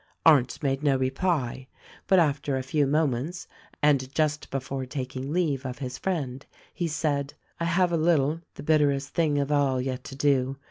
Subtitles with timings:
[0.25, 1.67] Arndt made no reply;
[2.07, 3.47] but after a few moments,
[3.83, 6.43] and just before taking leave of his friend,
[6.73, 10.57] he said, "I have a little the bitterest thing of all yet to do.